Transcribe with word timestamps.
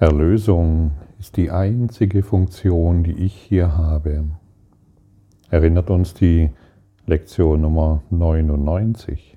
Erlösung 0.00 0.92
ist 1.18 1.36
die 1.36 1.50
einzige 1.50 2.22
Funktion, 2.22 3.04
die 3.04 3.22
ich 3.22 3.34
hier 3.34 3.76
habe. 3.76 4.24
Erinnert 5.50 5.90
uns 5.90 6.14
die 6.14 6.48
Lektion 7.04 7.60
Nummer 7.60 8.02
99. 8.08 9.36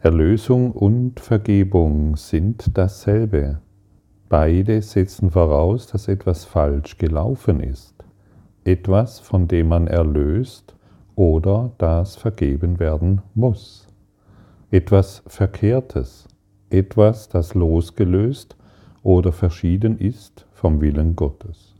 Erlösung 0.00 0.72
und 0.72 1.20
Vergebung 1.20 2.16
sind 2.16 2.76
dasselbe. 2.76 3.60
Beide 4.28 4.82
setzen 4.82 5.30
voraus, 5.30 5.86
dass 5.86 6.08
etwas 6.08 6.44
falsch 6.44 6.98
gelaufen 6.98 7.60
ist, 7.60 7.94
etwas, 8.64 9.20
von 9.20 9.46
dem 9.46 9.68
man 9.68 9.86
erlöst 9.86 10.74
oder 11.14 11.70
das 11.78 12.16
vergeben 12.16 12.80
werden 12.80 13.22
muss, 13.36 13.86
etwas 14.72 15.22
Verkehrtes, 15.28 16.26
etwas, 16.70 17.28
das 17.28 17.54
losgelöst 17.54 18.56
oder 19.02 19.32
verschieden 19.32 19.98
ist 19.98 20.46
vom 20.52 20.80
Willen 20.80 21.16
Gottes. 21.16 21.74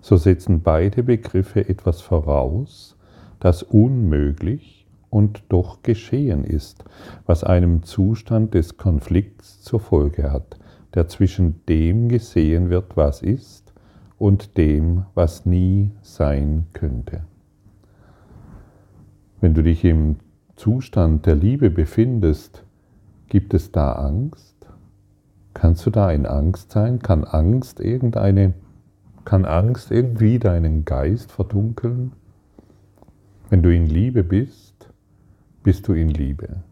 So 0.00 0.16
setzen 0.16 0.62
beide 0.62 1.02
Begriffe 1.02 1.68
etwas 1.68 2.00
voraus, 2.00 2.96
das 3.40 3.62
unmöglich 3.62 4.86
und 5.10 5.44
doch 5.48 5.82
geschehen 5.82 6.44
ist, 6.44 6.84
was 7.26 7.44
einem 7.44 7.82
Zustand 7.82 8.54
des 8.54 8.76
Konflikts 8.76 9.62
zur 9.62 9.80
Folge 9.80 10.32
hat, 10.32 10.56
der 10.94 11.08
zwischen 11.08 11.60
dem 11.68 12.08
gesehen 12.08 12.70
wird, 12.70 12.96
was 12.96 13.22
ist, 13.22 13.72
und 14.18 14.56
dem, 14.56 15.06
was 15.14 15.46
nie 15.46 15.90
sein 16.02 16.66
könnte. 16.72 17.24
Wenn 19.40 19.52
du 19.52 19.64
dich 19.64 19.84
im 19.84 20.16
Zustand 20.54 21.26
der 21.26 21.34
Liebe 21.34 21.70
befindest, 21.70 22.62
Gibt 23.32 23.54
es 23.54 23.72
da 23.72 23.92
Angst? 23.92 24.68
Kannst 25.54 25.86
du 25.86 25.90
da 25.90 26.10
in 26.10 26.26
Angst 26.26 26.70
sein? 26.70 26.98
Kann 26.98 27.24
Angst 27.24 27.80
irgendeine, 27.80 28.52
kann 29.24 29.46
Angst 29.46 29.90
irgendwie 29.90 30.38
deinen 30.38 30.84
Geist 30.84 31.32
verdunkeln? 31.32 32.12
Wenn 33.48 33.62
du 33.62 33.74
in 33.74 33.86
Liebe 33.86 34.22
bist, 34.22 34.90
bist 35.62 35.88
du 35.88 35.94
in 35.94 36.10
Liebe. 36.10 36.62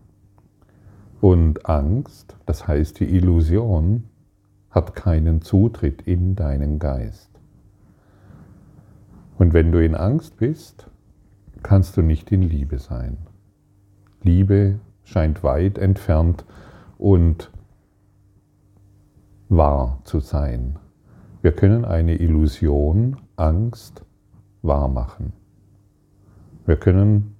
Und 1.22 1.66
Angst, 1.66 2.36
das 2.44 2.68
heißt 2.68 3.00
die 3.00 3.16
Illusion, 3.16 4.04
hat 4.68 4.94
keinen 4.94 5.40
Zutritt 5.40 6.02
in 6.02 6.36
deinen 6.36 6.78
Geist. 6.78 7.30
Und 9.38 9.54
wenn 9.54 9.72
du 9.72 9.82
in 9.82 9.94
Angst 9.94 10.36
bist, 10.36 10.90
kannst 11.62 11.96
du 11.96 12.02
nicht 12.02 12.30
in 12.30 12.42
Liebe 12.42 12.78
sein. 12.78 13.16
Liebe 14.22 14.78
scheint 15.10 15.42
weit 15.42 15.76
entfernt 15.76 16.44
und 16.96 17.50
wahr 19.48 20.00
zu 20.04 20.20
sein. 20.20 20.78
Wir 21.42 21.50
können 21.52 21.84
eine 21.84 22.16
Illusion, 22.16 23.16
Angst 23.34 24.04
wahr 24.62 24.86
machen. 24.86 25.32
Wir 26.64 26.76
können 26.76 27.34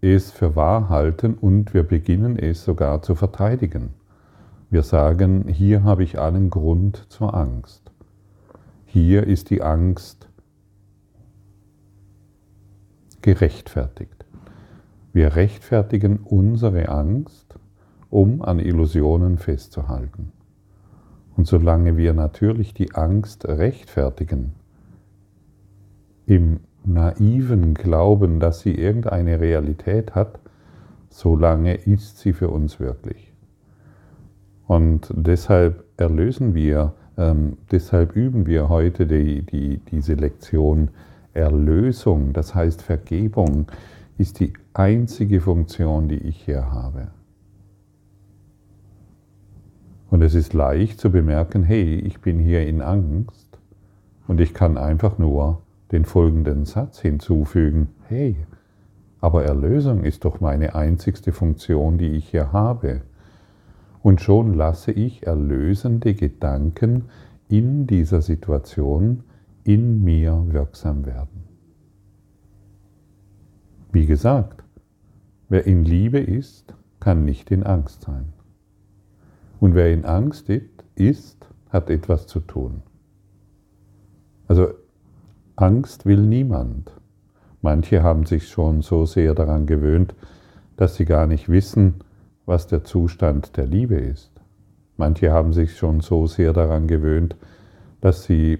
es 0.00 0.30
für 0.30 0.56
wahr 0.56 0.88
halten 0.88 1.34
und 1.34 1.74
wir 1.74 1.82
beginnen 1.82 2.38
es 2.38 2.64
sogar 2.64 3.02
zu 3.02 3.14
verteidigen. 3.14 3.90
Wir 4.70 4.82
sagen, 4.82 5.46
hier 5.48 5.84
habe 5.84 6.04
ich 6.04 6.18
allen 6.18 6.48
Grund 6.48 7.04
zur 7.10 7.34
Angst. 7.34 7.92
Hier 8.86 9.26
ist 9.26 9.50
die 9.50 9.62
Angst 9.62 10.28
gerechtfertigt. 13.20 14.23
Wir 15.14 15.36
rechtfertigen 15.36 16.18
unsere 16.24 16.88
Angst, 16.88 17.54
um 18.10 18.42
an 18.42 18.58
Illusionen 18.58 19.38
festzuhalten. 19.38 20.32
Und 21.36 21.46
solange 21.46 21.96
wir 21.96 22.12
natürlich 22.14 22.74
die 22.74 22.96
Angst 22.96 23.46
rechtfertigen, 23.46 24.54
im 26.26 26.58
naiven 26.84 27.74
Glauben, 27.74 28.40
dass 28.40 28.60
sie 28.60 28.74
irgendeine 28.74 29.38
Realität 29.38 30.16
hat, 30.16 30.40
solange 31.10 31.74
ist 31.74 32.18
sie 32.18 32.32
für 32.32 32.48
uns 32.48 32.80
wirklich. 32.80 33.32
Und 34.66 35.12
deshalb 35.14 35.84
erlösen 35.96 36.54
wir, 36.54 36.92
ähm, 37.16 37.58
deshalb 37.70 38.16
üben 38.16 38.46
wir 38.46 38.68
heute 38.68 39.06
die, 39.06 39.42
die, 39.42 39.78
diese 39.92 40.14
Lektion 40.14 40.88
Erlösung, 41.34 42.32
das 42.32 42.52
heißt 42.52 42.82
Vergebung, 42.82 43.66
ist 44.18 44.40
die 44.40 44.52
einzige 44.74 45.40
Funktion, 45.40 46.08
die 46.08 46.18
ich 46.18 46.44
hier 46.44 46.72
habe. 46.72 47.08
Und 50.10 50.22
es 50.22 50.34
ist 50.34 50.52
leicht 50.52 51.00
zu 51.00 51.10
bemerken, 51.10 51.62
hey, 51.62 51.94
ich 51.94 52.20
bin 52.20 52.38
hier 52.38 52.66
in 52.66 52.82
Angst 52.82 53.58
und 54.26 54.40
ich 54.40 54.52
kann 54.52 54.76
einfach 54.76 55.18
nur 55.18 55.62
den 55.92 56.04
folgenden 56.04 56.64
Satz 56.64 57.00
hinzufügen, 57.00 57.88
hey, 58.08 58.36
aber 59.20 59.44
Erlösung 59.44 60.04
ist 60.04 60.24
doch 60.24 60.40
meine 60.40 60.74
einzigste 60.74 61.32
Funktion, 61.32 61.96
die 61.96 62.10
ich 62.10 62.28
hier 62.28 62.52
habe. 62.52 63.02
Und 64.02 64.20
schon 64.20 64.54
lasse 64.54 64.92
ich 64.92 65.26
erlösende 65.26 66.14
Gedanken 66.14 67.04
in 67.48 67.86
dieser 67.86 68.20
Situation 68.20 69.22
in 69.62 70.02
mir 70.02 70.44
wirksam 70.48 71.06
werden. 71.06 71.44
Wie 73.92 74.06
gesagt, 74.06 74.63
wer 75.54 75.68
in 75.68 75.84
Liebe 75.84 76.18
ist, 76.18 76.74
kann 76.98 77.24
nicht 77.24 77.52
in 77.52 77.62
Angst 77.62 78.02
sein. 78.02 78.32
Und 79.60 79.76
wer 79.76 79.92
in 79.92 80.04
Angst 80.04 80.50
ist, 80.96 81.48
hat 81.68 81.90
etwas 81.90 82.26
zu 82.26 82.40
tun. 82.40 82.82
Also 84.48 84.70
Angst 85.54 86.06
will 86.06 86.22
niemand. 86.22 86.90
Manche 87.62 88.02
haben 88.02 88.26
sich 88.26 88.48
schon 88.48 88.82
so 88.82 89.06
sehr 89.06 89.32
daran 89.32 89.66
gewöhnt, 89.66 90.16
dass 90.76 90.96
sie 90.96 91.04
gar 91.04 91.28
nicht 91.28 91.48
wissen, 91.48 92.00
was 92.46 92.66
der 92.66 92.82
Zustand 92.82 93.56
der 93.56 93.68
Liebe 93.68 93.94
ist. 93.94 94.32
Manche 94.96 95.30
haben 95.30 95.52
sich 95.52 95.76
schon 95.76 96.00
so 96.00 96.26
sehr 96.26 96.52
daran 96.52 96.88
gewöhnt, 96.88 97.36
dass 98.00 98.24
sie 98.24 98.58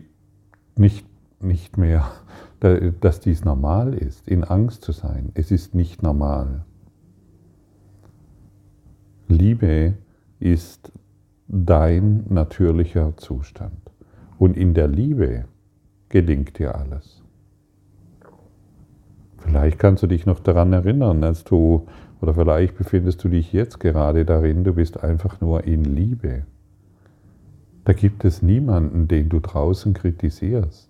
nicht, 0.76 1.04
nicht 1.40 1.76
mehr 1.76 2.08
dass 3.00 3.18
dies 3.18 3.44
normal 3.44 3.94
ist, 3.94 4.28
in 4.28 4.44
Angst 4.44 4.84
zu 4.84 4.92
sein. 4.92 5.32
Es 5.34 5.50
ist 5.50 5.74
nicht 5.74 6.00
normal. 6.00 6.64
Liebe 9.28 9.94
ist 10.38 10.92
dein 11.48 12.24
natürlicher 12.28 13.16
Zustand. 13.16 13.72
Und 14.38 14.56
in 14.56 14.74
der 14.74 14.88
Liebe 14.88 15.44
gelingt 16.08 16.58
dir 16.58 16.74
alles. 16.74 17.22
Vielleicht 19.38 19.78
kannst 19.78 20.02
du 20.02 20.06
dich 20.06 20.26
noch 20.26 20.40
daran 20.40 20.72
erinnern, 20.72 21.22
als 21.22 21.44
du, 21.44 21.86
oder 22.20 22.34
vielleicht 22.34 22.76
befindest 22.76 23.22
du 23.24 23.28
dich 23.28 23.52
jetzt 23.52 23.78
gerade 23.80 24.24
darin, 24.24 24.64
du 24.64 24.74
bist 24.74 25.02
einfach 25.02 25.40
nur 25.40 25.64
in 25.64 25.84
Liebe. 25.84 26.44
Da 27.84 27.92
gibt 27.92 28.24
es 28.24 28.42
niemanden, 28.42 29.08
den 29.08 29.28
du 29.28 29.40
draußen 29.40 29.92
kritisierst. 29.92 30.88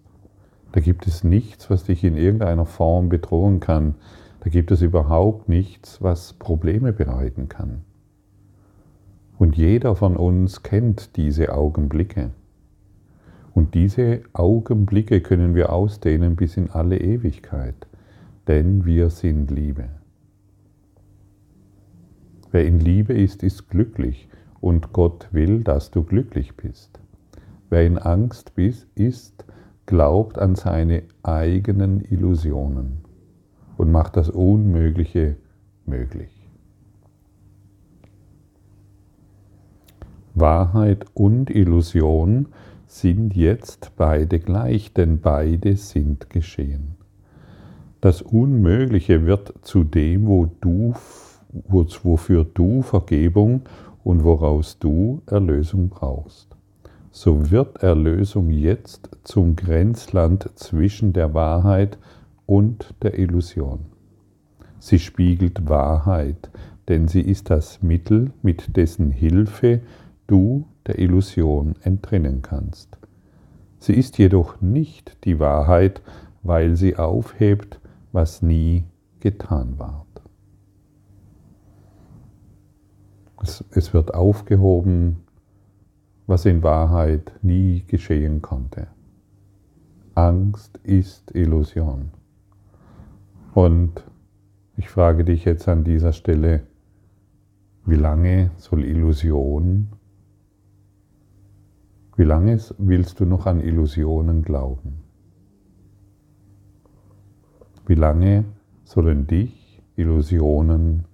Da 0.72 0.80
gibt 0.80 1.06
es 1.06 1.24
nichts, 1.24 1.70
was 1.70 1.84
dich 1.84 2.04
in 2.04 2.16
irgendeiner 2.16 2.66
Form 2.66 3.08
bedrohen 3.08 3.60
kann. 3.60 3.94
Da 4.40 4.50
gibt 4.50 4.70
es 4.70 4.82
überhaupt 4.82 5.48
nichts, 5.48 6.02
was 6.02 6.32
Probleme 6.34 6.92
bereiten 6.92 7.48
kann. 7.48 7.82
Und 9.38 9.56
jeder 9.56 9.96
von 9.96 10.16
uns 10.16 10.62
kennt 10.62 11.16
diese 11.16 11.52
Augenblicke. 11.52 12.30
Und 13.52 13.74
diese 13.74 14.22
Augenblicke 14.32 15.20
können 15.20 15.54
wir 15.54 15.72
ausdehnen 15.72 16.36
bis 16.36 16.56
in 16.56 16.70
alle 16.70 17.00
Ewigkeit, 17.00 17.86
denn 18.48 18.84
wir 18.84 19.10
sind 19.10 19.50
Liebe. 19.50 19.88
Wer 22.50 22.66
in 22.66 22.78
Liebe 22.78 23.14
ist, 23.14 23.42
ist 23.42 23.68
glücklich 23.68 24.28
und 24.60 24.92
Gott 24.92 25.28
will, 25.32 25.62
dass 25.62 25.90
du 25.90 26.04
glücklich 26.04 26.56
bist. 26.56 27.00
Wer 27.70 27.86
in 27.86 27.98
Angst 27.98 28.52
ist, 28.94 29.44
glaubt 29.86 30.38
an 30.38 30.54
seine 30.54 31.02
eigenen 31.22 32.00
Illusionen 32.00 32.98
und 33.76 33.90
macht 33.90 34.16
das 34.16 34.30
Unmögliche 34.30 35.36
möglich. 35.86 36.33
Wahrheit 40.44 41.06
und 41.14 41.50
Illusion 41.50 42.46
sind 42.86 43.34
jetzt 43.34 43.92
beide 43.96 44.38
gleich, 44.38 44.92
denn 44.92 45.20
beide 45.20 45.76
sind 45.76 46.30
geschehen. 46.30 46.96
Das 48.00 48.22
Unmögliche 48.22 49.24
wird 49.26 49.54
zu 49.62 49.84
dem, 49.84 50.26
wo 50.26 50.46
du, 50.60 50.94
wofür 51.50 52.44
du 52.44 52.82
Vergebung 52.82 53.62
und 54.02 54.22
woraus 54.22 54.78
du 54.78 55.22
Erlösung 55.26 55.88
brauchst 55.88 56.54
so 57.14 57.52
wird 57.52 57.80
Erlösung 57.80 58.50
jetzt 58.50 59.08
zum 59.22 59.54
Grenzland 59.54 60.50
zwischen 60.56 61.12
der 61.12 61.32
Wahrheit 61.32 61.96
und 62.44 62.92
der 63.02 63.16
Illusion. 63.16 63.86
Sie 64.80 64.98
spiegelt 64.98 65.68
Wahrheit, 65.68 66.50
denn 66.88 67.06
sie 67.06 67.20
ist 67.20 67.50
das 67.50 67.82
Mittel, 67.82 68.32
mit 68.42 68.76
dessen 68.76 69.12
Hilfe 69.12 69.80
du 70.26 70.66
der 70.86 70.98
Illusion 70.98 71.74
entrinnen 71.82 72.42
kannst. 72.42 72.98
Sie 73.78 73.94
ist 73.94 74.18
jedoch 74.18 74.60
nicht 74.60 75.24
die 75.24 75.38
Wahrheit, 75.38 76.02
weil 76.42 76.76
sie 76.76 76.96
aufhebt, 76.96 77.80
was 78.12 78.42
nie 78.42 78.84
getan 79.20 79.78
ward. 79.78 80.06
Es, 83.42 83.64
es 83.70 83.92
wird 83.92 84.14
aufgehoben, 84.14 85.24
was 86.26 86.46
in 86.46 86.62
Wahrheit 86.62 87.32
nie 87.42 87.84
geschehen 87.86 88.40
konnte. 88.40 88.86
Angst 90.14 90.78
ist 90.82 91.34
Illusion. 91.34 92.10
Und 93.52 94.04
ich 94.76 94.88
frage 94.88 95.24
dich 95.24 95.44
jetzt 95.44 95.68
an 95.68 95.84
dieser 95.84 96.12
Stelle, 96.12 96.62
wie 97.84 97.96
lange 97.96 98.50
soll 98.56 98.84
Illusion, 98.84 99.88
wie 102.16 102.24
lange 102.24 102.58
willst 102.78 103.18
du 103.20 103.24
noch 103.24 103.46
an 103.46 103.60
Illusionen 103.60 104.42
glauben? 104.42 105.02
Wie 107.86 107.94
lange 107.94 108.44
sollen 108.84 109.26
dich 109.26 109.82
Illusionen 109.96 111.04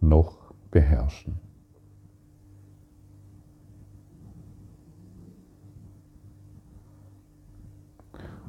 noch 0.00 0.54
beherrschen? 0.70 1.40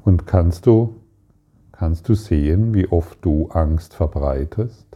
Und 0.04 0.24
kannst 0.24 0.66
du, 0.66 1.00
kannst 1.72 2.08
du 2.08 2.14
sehen, 2.14 2.72
wie 2.72 2.86
oft 2.86 3.24
du 3.24 3.48
Angst 3.48 3.92
verbreitest, 3.92 4.86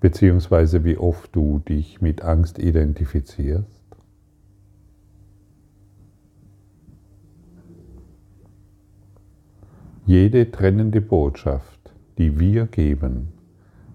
beziehungsweise 0.00 0.82
wie 0.84 0.96
oft 0.96 1.36
du 1.36 1.58
dich 1.58 2.00
mit 2.00 2.22
Angst 2.22 2.58
identifizierst? 2.58 3.77
Jede 10.08 10.50
trennende 10.50 11.02
Botschaft, 11.02 11.92
die 12.16 12.40
wir 12.40 12.64
geben, 12.64 13.28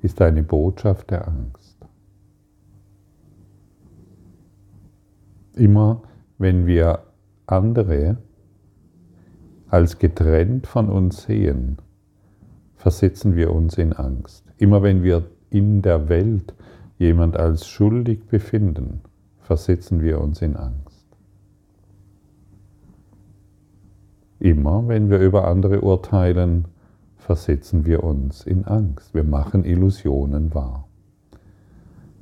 ist 0.04 0.21
eine 0.21 0.44
Botschaft 0.44 1.10
der 1.10 1.27
Angst. 1.27 1.75
Immer 5.56 6.04
wenn 6.38 6.68
wir 6.68 7.00
andere 7.48 8.18
als 9.69 9.98
getrennt 9.98 10.68
von 10.68 10.88
uns 10.88 11.24
sehen, 11.24 11.77
versetzen 12.75 13.36
wir 13.36 13.51
uns 13.51 13.80
in 13.80 13.92
Angst. 13.94 14.45
Immer 14.57 14.83
wenn 14.83 15.01
wir 15.01 15.24
in 15.50 15.81
der 15.81 16.09
Welt 16.09 16.54
jemand 17.00 17.38
als 17.38 17.66
schuldig 17.66 18.27
befinden, 18.27 19.01
versetzen 19.39 20.00
wir 20.00 20.21
uns 20.21 20.44
in 20.44 20.57
Angst. 20.57 20.93
Immer 24.44 24.90
wenn 24.90 25.10
wir 25.10 25.19
über 25.19 25.48
andere 25.48 25.80
urteilen, 25.80 26.66
versetzen 27.16 27.86
wir 27.86 28.04
uns 28.04 28.45
in 28.45 28.66
Angst. 28.66 29.13
Wir 29.13 29.24
machen 29.24 29.63
Illusionen 29.63 30.54
wahr. 30.54 30.90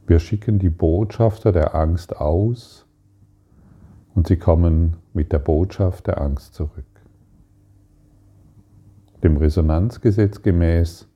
Wir 0.06 0.20
schicken 0.20 0.60
die 0.60 0.70
Botschafter 0.70 1.52
der 1.52 1.74
Angst 1.74 2.16
aus 2.16 2.86
und 4.14 4.28
sie 4.28 4.38
kommen 4.38 4.98
mit 5.14 5.32
der 5.32 5.40
Botschaft 5.40 6.06
der 6.06 6.22
Angst 6.22 6.54
zurück. 6.54 6.86
Dem 9.24 9.38
Resonanzgesetz 9.38 10.44
gemäß 10.44 11.08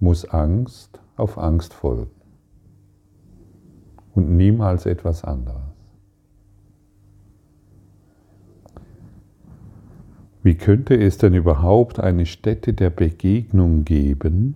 muss 0.00 0.24
Angst 0.24 0.98
auf 1.16 1.38
Angst 1.38 1.72
folgen 1.72 2.10
und 4.16 4.36
niemals 4.36 4.86
etwas 4.86 5.22
anderes. 5.22 5.65
Wie 10.46 10.54
könnte 10.54 10.94
es 10.94 11.18
denn 11.18 11.34
überhaupt 11.34 11.98
eine 11.98 12.24
Stätte 12.24 12.72
der 12.72 12.90
Begegnung 12.90 13.84
geben, 13.84 14.54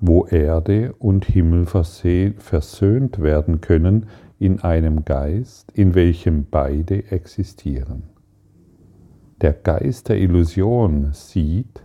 wo 0.00 0.26
Erde 0.26 0.96
und 0.98 1.26
Himmel 1.26 1.64
versöhnt 1.64 3.22
werden 3.22 3.60
können 3.60 4.06
in 4.40 4.62
einem 4.62 5.04
Geist, 5.04 5.70
in 5.70 5.94
welchem 5.94 6.46
beide 6.50 7.08
existieren? 7.12 8.02
Der 9.42 9.52
Geist 9.52 10.08
der 10.08 10.18
Illusion 10.18 11.10
sieht, 11.12 11.84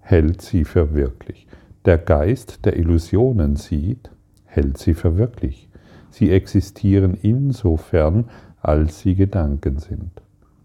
hält 0.00 0.42
sie 0.42 0.66
für 0.66 0.92
wirklich. 0.92 1.46
Der 1.86 1.96
Geist 1.96 2.66
der 2.66 2.76
Illusionen 2.76 3.56
sieht, 3.56 4.10
hält 4.44 4.76
sie 4.76 4.92
für 4.92 5.16
wirklich. 5.16 5.70
Sie 6.10 6.30
existieren 6.30 7.16
insofern, 7.22 8.26
als 8.60 9.00
sie 9.00 9.14
Gedanken 9.14 9.78
sind. 9.78 10.10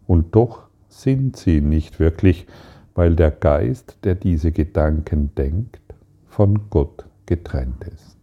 Und 0.07 0.35
doch 0.35 0.66
sind 1.01 1.35
sie 1.35 1.61
nicht 1.61 1.99
wirklich, 1.99 2.47
weil 2.95 3.15
der 3.15 3.31
Geist, 3.31 3.97
der 4.03 4.15
diese 4.15 4.51
Gedanken 4.51 5.33
denkt, 5.35 5.79
von 6.25 6.69
Gott 6.69 7.05
getrennt 7.25 7.83
ist. 7.83 8.17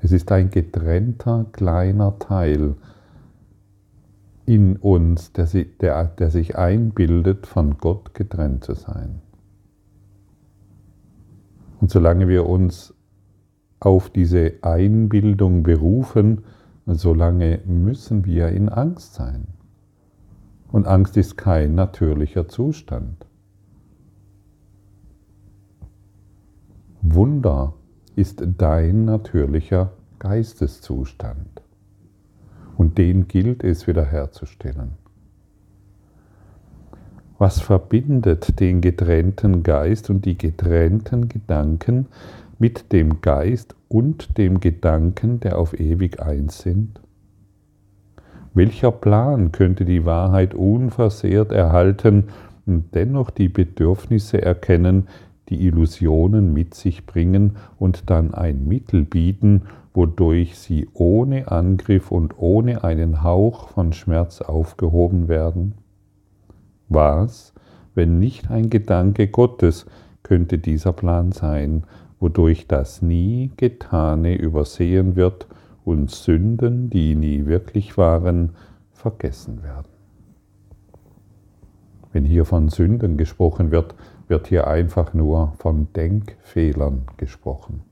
Es 0.00 0.12
ist 0.12 0.30
ein 0.30 0.50
getrennter 0.50 1.46
kleiner 1.52 2.18
Teil 2.18 2.76
in 4.46 4.76
uns, 4.76 5.32
der, 5.32 5.46
der, 5.80 6.04
der 6.04 6.30
sich 6.30 6.56
einbildet, 6.56 7.46
von 7.46 7.78
Gott 7.78 8.14
getrennt 8.14 8.64
zu 8.64 8.74
sein. 8.74 9.20
Und 11.80 11.90
solange 11.90 12.28
wir 12.28 12.46
uns 12.46 12.94
auf 13.80 14.10
diese 14.10 14.54
Einbildung 14.62 15.62
berufen, 15.62 16.44
solange 16.86 17.60
müssen 17.66 18.24
wir 18.24 18.48
in 18.48 18.68
Angst 18.68 19.14
sein. 19.14 19.57
Und 20.70 20.86
Angst 20.86 21.16
ist 21.16 21.36
kein 21.36 21.74
natürlicher 21.74 22.48
Zustand. 22.48 23.26
Wunder 27.00 27.74
ist 28.16 28.42
dein 28.58 29.04
natürlicher 29.04 29.92
Geisteszustand. 30.18 31.62
Und 32.76 32.98
den 32.98 33.28
gilt 33.28 33.64
es 33.64 33.86
wiederherzustellen. 33.86 34.92
Was 37.38 37.60
verbindet 37.60 38.58
den 38.60 38.80
getrennten 38.80 39.62
Geist 39.62 40.10
und 40.10 40.24
die 40.24 40.36
getrennten 40.36 41.28
Gedanken 41.28 42.06
mit 42.58 42.92
dem 42.92 43.20
Geist 43.20 43.76
und 43.88 44.36
dem 44.36 44.58
Gedanken, 44.58 45.38
der 45.40 45.58
auf 45.58 45.78
ewig 45.78 46.20
eins 46.20 46.58
sind? 46.58 47.00
Welcher 48.58 48.90
Plan 48.90 49.52
könnte 49.52 49.84
die 49.84 50.04
Wahrheit 50.04 50.52
unversehrt 50.52 51.52
erhalten 51.52 52.24
und 52.66 52.92
dennoch 52.92 53.30
die 53.30 53.48
Bedürfnisse 53.48 54.42
erkennen, 54.42 55.06
die 55.48 55.64
Illusionen 55.64 56.52
mit 56.52 56.74
sich 56.74 57.06
bringen 57.06 57.52
und 57.78 58.10
dann 58.10 58.34
ein 58.34 58.66
Mittel 58.66 59.04
bieten, 59.04 59.62
wodurch 59.94 60.58
sie 60.58 60.88
ohne 60.92 61.52
Angriff 61.52 62.10
und 62.10 62.34
ohne 62.36 62.82
einen 62.82 63.22
Hauch 63.22 63.68
von 63.68 63.92
Schmerz 63.92 64.40
aufgehoben 64.40 65.28
werden? 65.28 65.74
Was, 66.88 67.54
wenn 67.94 68.18
nicht 68.18 68.50
ein 68.50 68.70
Gedanke 68.70 69.28
Gottes, 69.28 69.86
könnte 70.24 70.58
dieser 70.58 70.92
Plan 70.92 71.30
sein, 71.30 71.84
wodurch 72.18 72.66
das 72.66 73.02
nie 73.02 73.52
Getane 73.56 74.34
übersehen 74.34 75.14
wird 75.14 75.46
und 75.88 76.10
Sünden, 76.10 76.90
die 76.90 77.14
nie 77.14 77.46
wirklich 77.46 77.96
waren, 77.96 78.50
vergessen 78.92 79.62
werden. 79.62 79.88
Wenn 82.12 82.26
hier 82.26 82.44
von 82.44 82.68
Sünden 82.68 83.16
gesprochen 83.16 83.70
wird, 83.70 83.94
wird 84.28 84.48
hier 84.48 84.66
einfach 84.66 85.14
nur 85.14 85.54
von 85.56 85.90
Denkfehlern 85.94 87.06
gesprochen. 87.16 87.84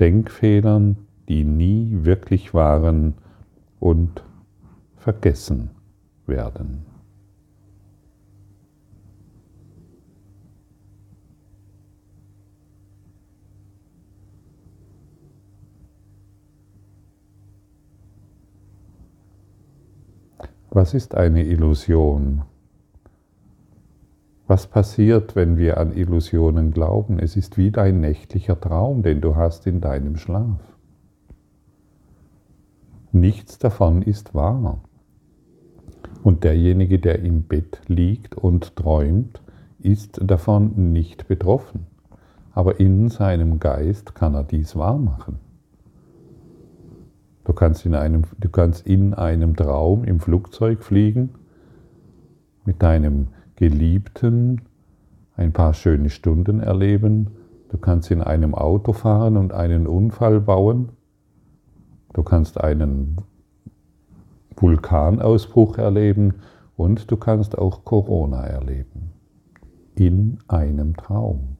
Denkfehlern, 0.00 0.96
die 1.28 1.44
nie 1.44 1.98
wirklich 2.04 2.54
waren 2.54 3.12
und 3.78 4.24
vergessen 4.96 5.72
werden. 6.26 6.86
Was 20.72 20.94
ist 20.94 21.16
eine 21.16 21.42
Illusion? 21.42 22.42
Was 24.46 24.68
passiert, 24.68 25.34
wenn 25.34 25.56
wir 25.58 25.78
an 25.78 25.92
Illusionen 25.92 26.70
glauben? 26.70 27.18
Es 27.18 27.36
ist 27.36 27.58
wie 27.58 27.72
dein 27.72 28.00
nächtlicher 28.00 28.60
Traum, 28.60 29.02
den 29.02 29.20
du 29.20 29.34
hast 29.34 29.66
in 29.66 29.80
deinem 29.80 30.16
Schlaf. 30.16 30.60
Nichts 33.10 33.58
davon 33.58 34.02
ist 34.02 34.32
wahr. 34.32 34.80
Und 36.22 36.44
derjenige, 36.44 37.00
der 37.00 37.18
im 37.18 37.42
Bett 37.42 37.80
liegt 37.88 38.36
und 38.36 38.76
träumt, 38.76 39.42
ist 39.80 40.20
davon 40.22 40.92
nicht 40.92 41.26
betroffen. 41.26 41.88
Aber 42.52 42.78
in 42.78 43.08
seinem 43.08 43.58
Geist 43.58 44.14
kann 44.14 44.34
er 44.34 44.44
dies 44.44 44.76
wahr 44.76 44.98
machen. 44.98 45.40
Du 47.50 47.54
kannst 47.56 47.84
in 47.84 47.96
einem, 47.96 48.22
du 48.38 48.48
kannst 48.48 48.86
in 48.86 49.12
einem 49.12 49.56
Traum 49.56 50.04
im 50.04 50.20
Flugzeug 50.20 50.84
fliegen, 50.84 51.30
mit 52.64 52.80
deinem 52.80 53.26
Geliebten 53.56 54.60
ein 55.34 55.52
paar 55.52 55.74
schöne 55.74 56.10
Stunden 56.10 56.60
erleben. 56.60 57.30
Du 57.70 57.76
kannst 57.76 58.12
in 58.12 58.22
einem 58.22 58.54
Auto 58.54 58.92
fahren 58.92 59.36
und 59.36 59.52
einen 59.52 59.88
Unfall 59.88 60.40
bauen. 60.40 60.90
Du 62.12 62.22
kannst 62.22 62.60
einen 62.60 63.16
Vulkanausbruch 64.56 65.76
erleben 65.76 66.34
und 66.76 67.10
du 67.10 67.16
kannst 67.16 67.58
auch 67.58 67.84
Corona 67.84 68.44
erleben. 68.46 69.10
In 69.96 70.38
einem 70.46 70.96
Traum. 70.96 71.56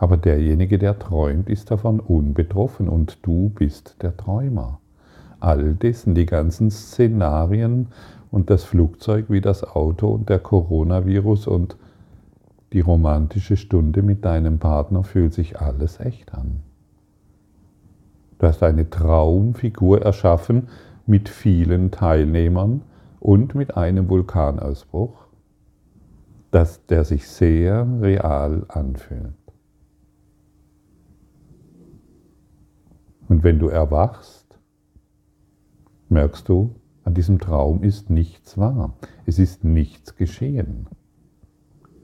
Aber 0.00 0.16
derjenige, 0.16 0.78
der 0.78 0.98
träumt, 0.98 1.50
ist 1.50 1.70
davon 1.70 2.00
unbetroffen 2.00 2.88
und 2.88 3.18
du 3.20 3.50
bist 3.50 3.96
der 4.00 4.16
Träumer. 4.16 4.80
All 5.40 5.74
dessen, 5.74 6.14
die 6.14 6.24
ganzen 6.24 6.70
Szenarien 6.70 7.88
und 8.30 8.48
das 8.48 8.64
Flugzeug 8.64 9.26
wie 9.28 9.42
das 9.42 9.62
Auto 9.62 10.08
und 10.08 10.30
der 10.30 10.38
Coronavirus 10.38 11.48
und 11.48 11.76
die 12.72 12.80
romantische 12.80 13.58
Stunde 13.58 14.00
mit 14.00 14.24
deinem 14.24 14.58
Partner 14.58 15.04
fühlt 15.04 15.34
sich 15.34 15.60
alles 15.60 16.00
echt 16.00 16.32
an. 16.32 16.62
Du 18.38 18.46
hast 18.46 18.62
eine 18.62 18.88
Traumfigur 18.88 20.00
erschaffen 20.00 20.68
mit 21.04 21.28
vielen 21.28 21.90
Teilnehmern 21.90 22.80
und 23.18 23.54
mit 23.54 23.76
einem 23.76 24.08
Vulkanausbruch, 24.08 25.26
das, 26.52 26.86
der 26.86 27.04
sich 27.04 27.28
sehr 27.28 27.86
real 28.00 28.64
anfühlt. 28.68 29.39
Und 33.30 33.44
wenn 33.44 33.60
du 33.60 33.68
erwachst, 33.68 34.58
merkst 36.08 36.48
du, 36.48 36.74
an 37.04 37.14
diesem 37.14 37.38
Traum 37.38 37.84
ist 37.84 38.10
nichts 38.10 38.58
wahr. 38.58 38.96
Es 39.24 39.38
ist 39.38 39.62
nichts 39.62 40.16
geschehen. 40.16 40.88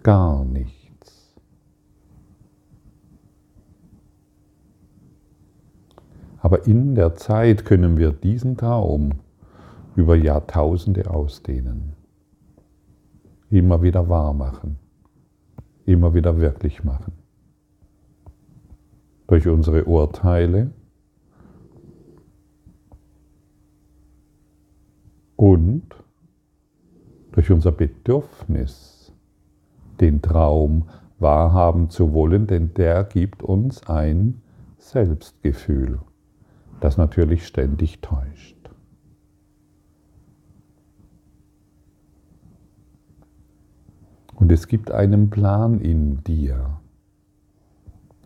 Gar 0.04 0.44
nichts. 0.44 1.34
Aber 6.38 6.64
in 6.68 6.94
der 6.94 7.16
Zeit 7.16 7.64
können 7.64 7.96
wir 7.96 8.12
diesen 8.12 8.56
Traum 8.56 9.14
über 9.96 10.14
Jahrtausende 10.14 11.10
ausdehnen. 11.10 11.94
Immer 13.50 13.82
wieder 13.82 14.08
wahr 14.08 14.32
machen. 14.32 14.78
Immer 15.86 16.14
wieder 16.14 16.38
wirklich 16.38 16.84
machen. 16.84 17.14
Durch 19.26 19.48
unsere 19.48 19.86
Urteile, 19.86 20.70
und 25.36 25.82
durch 27.32 27.50
unser 27.50 27.72
Bedürfnis, 27.72 29.12
den 30.00 30.22
Traum 30.22 30.88
wahrhaben 31.18 31.90
zu 31.90 32.12
wollen, 32.12 32.46
denn 32.46 32.74
der 32.74 33.04
gibt 33.04 33.42
uns 33.42 33.86
ein 33.86 34.42
Selbstgefühl, 34.78 36.00
das 36.80 36.96
natürlich 36.96 37.46
ständig 37.46 38.00
täuscht. 38.00 38.56
Und 44.34 44.52
es 44.52 44.68
gibt 44.68 44.90
einen 44.90 45.30
Plan 45.30 45.80
in 45.80 46.22
dir. 46.24 46.80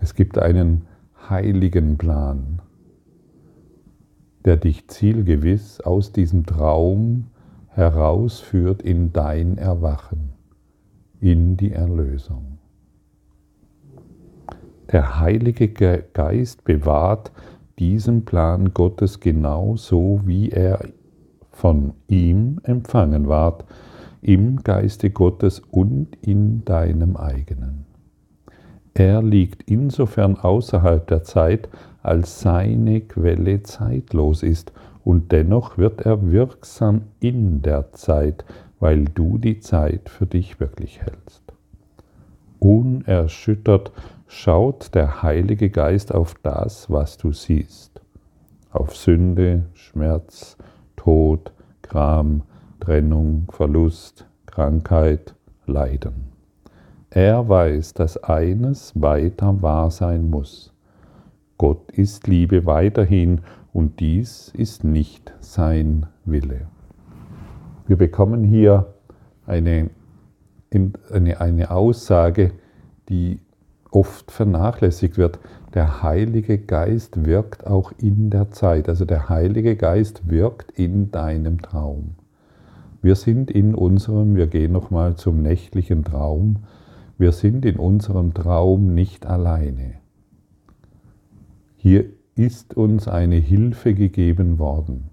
Es 0.00 0.14
gibt 0.14 0.38
einen 0.38 0.86
heiligen 1.28 1.98
Plan 1.98 2.60
der 4.44 4.56
dich 4.56 4.88
zielgewiss 4.88 5.80
aus 5.80 6.12
diesem 6.12 6.46
Traum 6.46 7.26
herausführt 7.68 8.82
in 8.82 9.12
dein 9.12 9.58
Erwachen, 9.58 10.32
in 11.20 11.56
die 11.56 11.72
Erlösung. 11.72 12.58
Der 14.90 15.20
Heilige 15.20 15.68
Geist 15.68 16.64
bewahrt 16.64 17.30
diesen 17.78 18.24
Plan 18.24 18.74
Gottes 18.74 19.20
genau 19.20 19.76
so, 19.76 20.20
wie 20.24 20.50
er 20.50 20.80
von 21.52 21.92
ihm 22.08 22.60
empfangen 22.64 23.28
ward, 23.28 23.64
im 24.20 24.62
Geiste 24.62 25.10
Gottes 25.10 25.60
und 25.70 26.16
in 26.22 26.64
deinem 26.64 27.16
eigenen. 27.16 27.86
Er 28.94 29.22
liegt 29.22 29.70
insofern 29.70 30.36
außerhalb 30.36 31.06
der 31.06 31.22
Zeit, 31.22 31.68
als 32.02 32.40
seine 32.40 33.00
Quelle 33.00 33.62
zeitlos 33.62 34.42
ist, 34.42 34.72
und 35.04 35.32
dennoch 35.32 35.78
wird 35.78 36.02
er 36.02 36.30
wirksam 36.30 37.02
in 37.20 37.62
der 37.62 37.92
Zeit, 37.92 38.44
weil 38.80 39.04
du 39.04 39.38
die 39.38 39.60
Zeit 39.60 40.08
für 40.08 40.26
dich 40.26 40.60
wirklich 40.60 41.00
hältst. 41.02 41.42
Unerschüttert 42.58 43.92
schaut 44.26 44.94
der 44.94 45.22
Heilige 45.22 45.70
Geist 45.70 46.14
auf 46.14 46.34
das, 46.42 46.90
was 46.90 47.16
du 47.16 47.32
siehst, 47.32 48.00
auf 48.70 48.94
Sünde, 48.94 49.66
Schmerz, 49.74 50.56
Tod, 50.96 51.52
Gram, 51.82 52.42
Trennung, 52.78 53.46
Verlust, 53.50 54.26
Krankheit, 54.46 55.34
Leiden. 55.66 56.30
Er 57.10 57.48
weiß, 57.48 57.94
dass 57.94 58.22
eines 58.22 58.92
weiter 59.00 59.62
wahr 59.62 59.90
sein 59.90 60.30
muss. 60.30 60.69
Gott 61.60 61.92
ist 61.92 62.26
Liebe 62.26 62.64
weiterhin 62.64 63.42
und 63.74 64.00
dies 64.00 64.50
ist 64.56 64.82
nicht 64.82 65.34
sein 65.40 66.06
Wille. 66.24 66.68
Wir 67.86 67.96
bekommen 67.96 68.44
hier 68.44 68.94
eine, 69.44 69.90
eine, 70.72 71.38
eine 71.38 71.70
Aussage, 71.70 72.52
die 73.10 73.40
oft 73.90 74.30
vernachlässigt 74.30 75.18
wird. 75.18 75.38
Der 75.74 76.02
Heilige 76.02 76.56
Geist 76.56 77.26
wirkt 77.26 77.66
auch 77.66 77.92
in 77.98 78.30
der 78.30 78.50
Zeit. 78.52 78.88
Also 78.88 79.04
der 79.04 79.28
Heilige 79.28 79.76
Geist 79.76 80.30
wirkt 80.30 80.70
in 80.78 81.10
deinem 81.10 81.60
Traum. 81.60 82.14
Wir 83.02 83.16
sind 83.16 83.50
in 83.50 83.74
unserem, 83.74 84.34
wir 84.34 84.46
gehen 84.46 84.72
nochmal 84.72 85.16
zum 85.16 85.42
nächtlichen 85.42 86.04
Traum, 86.04 86.60
wir 87.18 87.32
sind 87.32 87.66
in 87.66 87.76
unserem 87.76 88.32
Traum 88.32 88.94
nicht 88.94 89.26
alleine. 89.26 90.00
Hier 91.82 92.04
ist 92.34 92.76
uns 92.76 93.08
eine 93.08 93.36
Hilfe 93.36 93.94
gegeben 93.94 94.58
worden. 94.58 95.08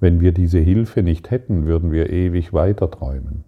Wenn 0.00 0.22
wir 0.22 0.32
diese 0.32 0.60
Hilfe 0.60 1.02
nicht 1.02 1.30
hätten, 1.30 1.66
würden 1.66 1.92
wir 1.92 2.08
ewig 2.08 2.54
weiter 2.54 2.90
träumen. 2.90 3.44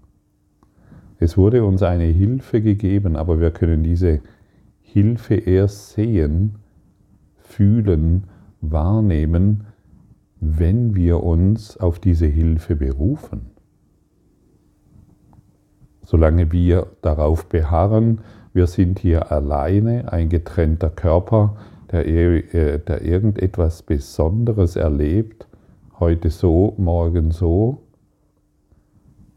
Es 1.19 1.39
wurde 1.39 1.65
uns 1.65 1.83
eine 1.83 2.05
Hilfe 2.05 2.61
gegeben, 2.61 3.17
aber 3.17 3.41
wir 3.41 3.53
können 3.53 3.83
diese 3.83 4.21
Hilfe 4.83 5.35
erst 5.35 5.93
sehen, 5.93 6.57
fühlen, 7.39 8.25
wahrnehmen, 8.61 9.65
wenn 10.41 10.95
wir 10.95 11.23
uns 11.23 11.79
auf 11.79 12.01
diese 12.01 12.27
Hilfe 12.27 12.77
berufen. 12.77 13.47
Solange 16.03 16.53
wir 16.53 16.89
darauf 17.01 17.49
beharren, 17.49 18.21
wir 18.53 18.67
sind 18.67 18.99
hier 18.99 19.31
alleine, 19.31 20.13
ein 20.13 20.29
getrennter 20.29 20.91
Körper, 20.91 21.57
der, 21.91 22.07
äh, 22.07 22.79
der 22.79 23.03
irgendetwas 23.03 23.83
Besonderes 23.83 24.77
erlebt, 24.77 25.47
heute 25.99 26.31
so, 26.31 26.75
morgen 26.79 27.31
so, 27.31 27.83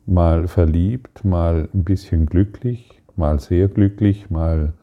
mal 0.06 0.48
verliebt, 0.48 1.24
mal 1.24 1.70
ein 1.74 1.84
bisschen 1.84 2.26
glücklich, 2.26 3.02
mal 3.16 3.40
sehr 3.40 3.68
glücklich, 3.68 4.30
mal 4.30 4.74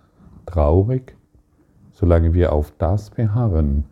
traurig. 0.47 1.17
Solange 1.93 2.33
wir 2.33 2.53
auf 2.53 2.73
das 2.79 3.11
beharren, 3.11 3.85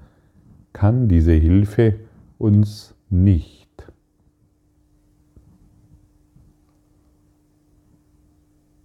kann 0.73 1.09
diese 1.09 1.33
Hilfe 1.33 1.95
uns 2.39 2.95
nicht 3.11 3.58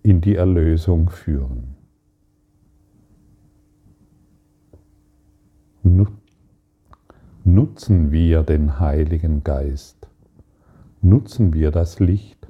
in 0.04 0.20
die 0.20 0.36
Erlösung 0.36 1.10
führen. 1.10 1.76
Nutzen 7.46 8.12
wir 8.12 8.44
den 8.44 8.80
Heiligen 8.80 9.44
Geist, 9.44 10.08
nutzen 11.02 11.54
wir 11.54 11.72
das 11.72 12.00
Licht, 12.00 12.48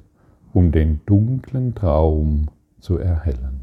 um 0.52 0.72
den 0.72 1.00
dunklen 1.06 1.74
Traum 1.74 2.46
zu 2.80 2.98
erhellen. 2.98 3.60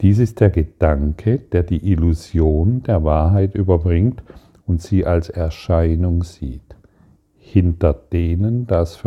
Dies 0.00 0.18
ist 0.18 0.40
der 0.40 0.50
Gedanke, 0.50 1.38
der 1.38 1.62
die 1.62 1.90
Illusion 1.90 2.82
der 2.82 3.04
Wahrheit 3.04 3.54
überbringt 3.54 4.22
und 4.66 4.82
sie 4.82 5.06
als 5.06 5.30
Erscheinung 5.30 6.22
sieht 6.22 6.76
hinter 7.52 7.92
denen 7.92 8.66
das 8.66 9.02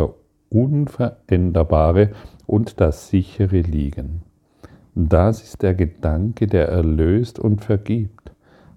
Unveränderbare 0.49 2.11
und 2.45 2.79
das 2.79 3.09
Sichere 3.09 3.61
liegen. 3.61 4.21
Das 4.93 5.41
ist 5.41 5.63
der 5.63 5.73
Gedanke, 5.73 6.45
der 6.45 6.69
erlöst 6.69 7.39
und 7.39 7.63
vergibt, 7.63 8.31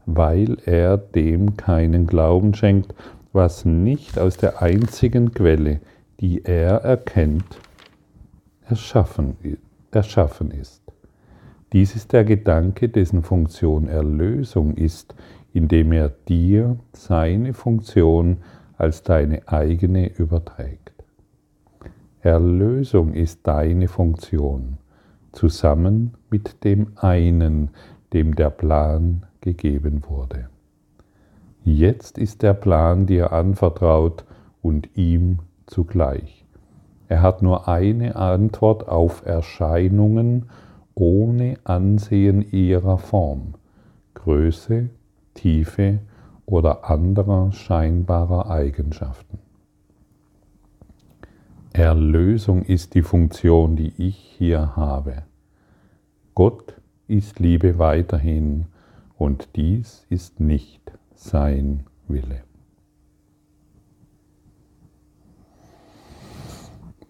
weil 0.06 0.56
er 0.64 0.96
dem 0.96 1.58
keinen 1.58 2.06
Glauben 2.06 2.54
schenkt, 2.54 2.94
was 3.34 3.66
nicht 3.66 4.18
aus 4.18 4.38
der 4.38 4.62
einzigen 4.62 5.34
Quelle, 5.34 5.80
die 6.18 6.44
er 6.44 6.78
erkennt, 6.78 7.60
erschaffen, 8.66 9.36
erschaffen 9.90 10.50
ist. 10.50 10.82
Dies 11.74 11.94
ist 11.94 12.14
der 12.14 12.24
Gedanke, 12.24 12.88
dessen 12.88 13.22
Funktion 13.22 13.86
Erlösung 13.86 14.74
ist, 14.74 15.14
indem 15.52 15.92
er 15.92 16.08
dir 16.08 16.78
seine 16.94 17.52
Funktion 17.52 18.38
als 18.78 19.02
deine 19.02 19.46
eigene 19.46 20.08
überträgt. 20.08 20.92
Erlösung 22.20 23.12
ist 23.12 23.46
deine 23.46 23.88
Funktion, 23.88 24.78
zusammen 25.32 26.14
mit 26.30 26.64
dem 26.64 26.92
einen, 26.96 27.70
dem 28.12 28.34
der 28.34 28.50
Plan 28.50 29.26
gegeben 29.40 30.02
wurde. 30.08 30.48
Jetzt 31.64 32.16
ist 32.18 32.42
der 32.42 32.54
Plan 32.54 33.06
dir 33.06 33.32
anvertraut 33.32 34.24
und 34.62 34.96
ihm 34.96 35.40
zugleich. 35.66 36.46
Er 37.08 37.22
hat 37.22 37.42
nur 37.42 37.68
eine 37.68 38.16
Antwort 38.16 38.88
auf 38.88 39.24
Erscheinungen 39.26 40.50
ohne 40.94 41.56
Ansehen 41.64 42.42
ihrer 42.50 42.98
Form, 42.98 43.54
Größe, 44.14 44.90
Tiefe 45.34 46.00
oder 46.48 46.88
anderer 46.88 47.52
scheinbarer 47.52 48.50
Eigenschaften. 48.50 49.38
Erlösung 51.74 52.62
ist 52.62 52.94
die 52.94 53.02
Funktion, 53.02 53.76
die 53.76 53.92
ich 53.98 54.16
hier 54.16 54.74
habe. 54.74 55.24
Gott 56.34 56.80
ist 57.06 57.38
Liebe 57.38 57.78
weiterhin 57.78 58.64
und 59.18 59.50
dies 59.56 60.06
ist 60.08 60.40
nicht 60.40 60.90
sein 61.14 61.84
Wille. 62.08 62.42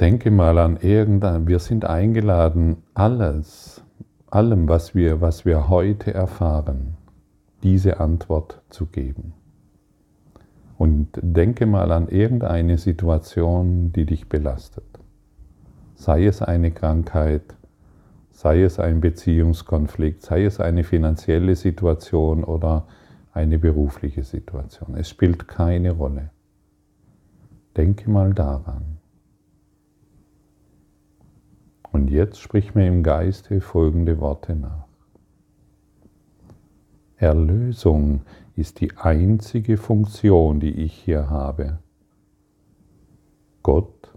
Denke 0.00 0.32
mal 0.32 0.58
an 0.58 0.78
irgendein, 0.78 1.46
wir 1.46 1.60
sind 1.60 1.84
eingeladen, 1.84 2.78
alles, 2.94 3.84
allem, 4.30 4.68
was 4.68 4.96
wir, 4.96 5.20
was 5.20 5.44
wir 5.44 5.68
heute 5.68 6.12
erfahren, 6.12 6.97
diese 7.62 8.00
Antwort 8.00 8.62
zu 8.68 8.86
geben. 8.86 9.34
Und 10.76 11.08
denke 11.20 11.66
mal 11.66 11.90
an 11.90 12.08
irgendeine 12.08 12.78
Situation, 12.78 13.92
die 13.92 14.06
dich 14.06 14.28
belastet. 14.28 14.84
Sei 15.96 16.26
es 16.26 16.40
eine 16.40 16.70
Krankheit, 16.70 17.42
sei 18.30 18.62
es 18.62 18.78
ein 18.78 19.00
Beziehungskonflikt, 19.00 20.22
sei 20.22 20.44
es 20.44 20.60
eine 20.60 20.84
finanzielle 20.84 21.56
Situation 21.56 22.44
oder 22.44 22.86
eine 23.32 23.58
berufliche 23.58 24.22
Situation. 24.22 24.96
Es 24.96 25.08
spielt 25.08 25.48
keine 25.48 25.90
Rolle. 25.90 26.30
Denke 27.76 28.10
mal 28.10 28.34
daran. 28.34 28.98
Und 31.90 32.10
jetzt 32.10 32.40
sprich 32.40 32.74
mir 32.74 32.86
im 32.86 33.02
Geiste 33.02 33.60
folgende 33.60 34.20
Worte 34.20 34.54
nach. 34.54 34.87
Erlösung 37.18 38.22
ist 38.54 38.80
die 38.80 38.96
einzige 38.96 39.76
Funktion, 39.76 40.60
die 40.60 40.70
ich 40.70 40.92
hier 40.92 41.28
habe. 41.28 41.80
Gott 43.62 44.14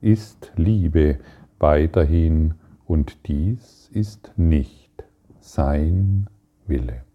ist 0.00 0.52
Liebe 0.56 1.18
weiterhin 1.58 2.54
und 2.86 3.28
dies 3.28 3.90
ist 3.92 4.32
nicht 4.36 5.04
sein 5.40 6.28
Wille. 6.66 7.07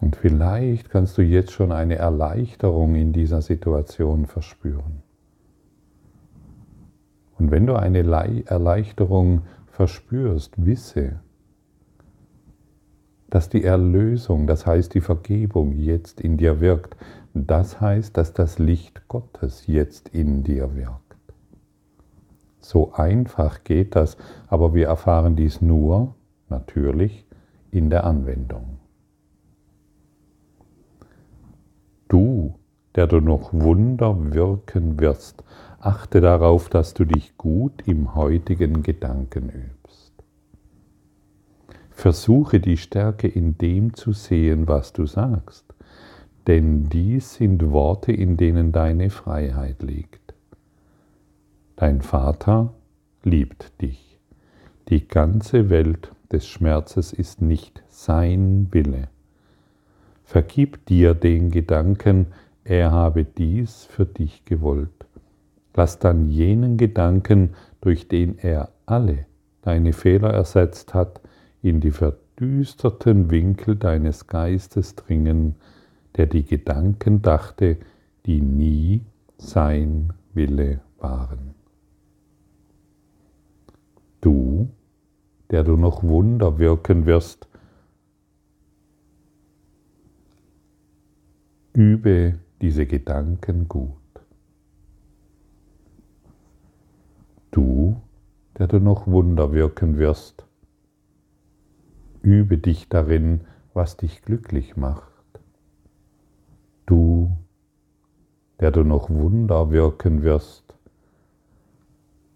Und 0.00 0.16
vielleicht 0.16 0.90
kannst 0.90 1.18
du 1.18 1.22
jetzt 1.22 1.52
schon 1.52 1.72
eine 1.72 1.96
Erleichterung 1.96 2.94
in 2.94 3.12
dieser 3.12 3.42
Situation 3.42 4.26
verspüren. 4.26 5.02
Und 7.38 7.50
wenn 7.50 7.66
du 7.66 7.74
eine 7.74 7.98
Erleichterung 7.98 9.42
verspürst, 9.66 10.64
wisse, 10.64 11.20
dass 13.30 13.48
die 13.48 13.64
Erlösung, 13.64 14.46
das 14.46 14.66
heißt 14.66 14.92
die 14.92 15.00
Vergebung, 15.00 15.72
jetzt 15.72 16.20
in 16.20 16.36
dir 16.36 16.60
wirkt. 16.60 16.96
Das 17.32 17.80
heißt, 17.80 18.16
dass 18.16 18.32
das 18.34 18.58
Licht 18.58 19.06
Gottes 19.06 19.66
jetzt 19.66 20.08
in 20.08 20.42
dir 20.42 20.74
wirkt. 20.74 21.16
So 22.58 22.92
einfach 22.92 23.64
geht 23.64 23.94
das, 23.94 24.16
aber 24.48 24.74
wir 24.74 24.88
erfahren 24.88 25.36
dies 25.36 25.62
nur, 25.62 26.14
natürlich, 26.48 27.24
in 27.70 27.88
der 27.88 28.04
Anwendung. 28.04 28.78
Du, 32.08 32.56
der 33.00 33.06
du 33.06 33.20
noch 33.20 33.54
Wunder 33.54 34.14
wirken 34.34 35.00
wirst, 35.00 35.42
achte 35.78 36.20
darauf, 36.20 36.68
dass 36.68 36.92
du 36.92 37.06
dich 37.06 37.34
gut 37.38 37.72
im 37.86 38.14
heutigen 38.14 38.82
Gedanken 38.82 39.48
übst. 39.48 40.12
Versuche 41.88 42.60
die 42.60 42.76
Stärke 42.76 43.26
in 43.26 43.56
dem 43.56 43.94
zu 43.94 44.12
sehen, 44.12 44.68
was 44.68 44.92
du 44.92 45.06
sagst, 45.06 45.64
denn 46.46 46.90
dies 46.90 47.36
sind 47.36 47.70
Worte, 47.70 48.12
in 48.12 48.36
denen 48.36 48.70
deine 48.70 49.08
Freiheit 49.08 49.82
liegt. 49.82 50.34
Dein 51.76 52.02
Vater 52.02 52.74
liebt 53.22 53.80
dich. 53.80 54.20
Die 54.90 55.08
ganze 55.08 55.70
Welt 55.70 56.12
des 56.30 56.46
Schmerzes 56.46 57.14
ist 57.14 57.40
nicht 57.40 57.82
sein 57.88 58.68
Wille. 58.72 59.08
Vergib 60.22 60.84
dir 60.84 61.14
den 61.14 61.50
Gedanken, 61.50 62.26
er 62.64 62.90
habe 62.90 63.24
dies 63.24 63.84
für 63.84 64.06
dich 64.06 64.44
gewollt. 64.44 65.06
Lass 65.74 65.98
dann 65.98 66.28
jenen 66.28 66.76
Gedanken, 66.76 67.54
durch 67.80 68.08
den 68.08 68.38
er 68.38 68.70
alle 68.86 69.26
deine 69.62 69.92
Fehler 69.92 70.30
ersetzt 70.30 70.94
hat, 70.94 71.20
in 71.62 71.80
die 71.80 71.90
verdüsterten 71.90 73.30
Winkel 73.30 73.76
deines 73.76 74.26
Geistes 74.26 74.96
dringen, 74.96 75.56
der 76.16 76.26
die 76.26 76.44
Gedanken 76.44 77.22
dachte, 77.22 77.78
die 78.26 78.40
nie 78.40 79.04
sein 79.38 80.12
Wille 80.34 80.80
waren. 80.98 81.54
Du, 84.20 84.68
der 85.50 85.64
du 85.64 85.76
noch 85.76 86.02
Wunder 86.02 86.58
wirken 86.58 87.06
wirst, 87.06 87.46
Übe 91.72 92.38
diese 92.60 92.86
Gedanken 92.86 93.68
gut. 93.68 93.96
Du, 97.50 98.00
der 98.58 98.66
du 98.68 98.78
noch 98.78 99.06
Wunder 99.06 99.52
wirken 99.52 99.98
wirst, 99.98 100.46
übe 102.22 102.58
dich 102.58 102.88
darin, 102.88 103.40
was 103.72 103.96
dich 103.96 104.22
glücklich 104.22 104.76
macht. 104.76 105.10
Du, 106.86 107.36
der 108.60 108.70
du 108.70 108.84
noch 108.84 109.08
Wunder 109.08 109.70
wirken 109.70 110.22
wirst, 110.22 110.74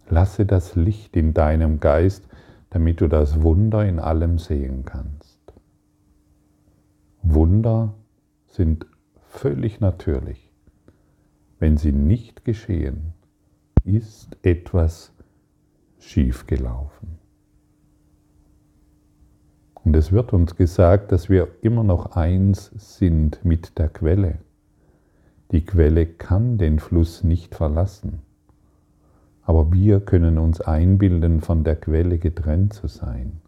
lasse 0.09 0.47
das 0.47 0.75
Licht 0.75 1.17
in 1.17 1.35
deinem 1.35 1.81
Geist, 1.81 2.27
damit 2.71 3.01
du 3.01 3.09
das 3.09 3.43
Wunder 3.43 3.87
in 3.87 4.01
allem 4.01 4.39
sehen 4.39 4.85
kannst. 4.85 5.39
Wunder 7.23 7.95
sind 8.49 8.87
völlig 9.37 9.81
natürlich. 9.81 10.51
Wenn 11.59 11.77
sie 11.77 11.93
nicht 11.93 12.45
geschehen, 12.45 13.13
ist 13.85 14.37
etwas 14.43 15.13
schiefgelaufen. 15.99 17.19
Und 19.75 19.95
es 19.97 20.13
wird 20.13 20.33
uns 20.33 20.57
gesagt, 20.57 21.13
dass 21.13 21.29
wir 21.29 21.49
immer 21.61 21.85
noch 21.85 22.17
eins 22.17 22.71
sind 22.77 23.45
mit 23.45 23.79
der 23.79 23.89
Quelle. 23.89 24.39
Die 25.51 25.65
Quelle 25.65 26.07
kann 26.07 26.57
den 26.57 26.79
Fluss 26.79 27.23
nicht 27.23 27.55
verlassen. 27.55 28.23
Aber 29.43 29.73
wir 29.73 30.01
können 30.01 30.39
uns 30.39 30.63
einbilden, 30.63 31.43
von 31.43 31.65
der 31.65 31.77
Quelle 31.77 32.19
getrennt 32.19 32.73
zu 32.73 32.87
sein. 32.89 33.43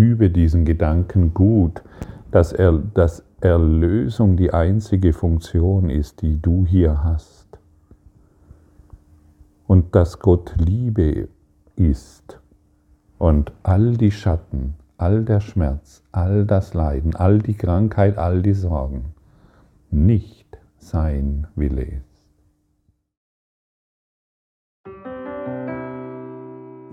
Übe 0.00 0.30
diesen 0.30 0.64
Gedanken 0.64 1.34
gut, 1.34 1.82
dass, 2.30 2.52
er, 2.52 2.72
dass 2.72 3.22
Erlösung 3.40 4.36
die 4.36 4.52
einzige 4.52 5.12
Funktion 5.12 5.90
ist, 5.90 6.22
die 6.22 6.40
du 6.40 6.64
hier 6.66 7.04
hast. 7.04 7.46
Und 9.66 9.94
dass 9.94 10.18
Gott 10.18 10.54
Liebe 10.58 11.28
ist 11.76 12.40
und 13.18 13.52
all 13.62 13.96
die 13.96 14.10
Schatten, 14.10 14.74
all 14.96 15.24
der 15.24 15.40
Schmerz, 15.40 16.02
all 16.12 16.44
das 16.44 16.74
Leiden, 16.74 17.14
all 17.14 17.38
die 17.38 17.54
Krankheit, 17.54 18.18
all 18.18 18.42
die 18.42 18.54
Sorgen 18.54 19.14
nicht 19.90 20.58
sein 20.78 21.46
Wille 21.54 21.82
ist. 21.82 22.09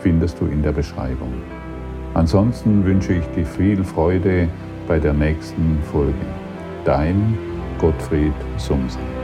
findest 0.00 0.40
du 0.40 0.46
in 0.46 0.62
der 0.62 0.72
Beschreibung. 0.72 1.32
Ansonsten 2.14 2.84
wünsche 2.84 3.12
ich 3.12 3.26
dir 3.28 3.46
viel 3.46 3.84
Freude 3.84 4.48
bei 4.88 4.98
der 4.98 5.12
nächsten 5.12 5.78
Folge. 5.92 6.14
Dein 6.84 7.38
Gottfried 7.78 8.34
Sumsen. 8.56 9.19